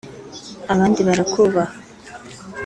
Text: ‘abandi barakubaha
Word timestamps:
‘abandi 0.73 0.99
barakubaha 1.07 1.75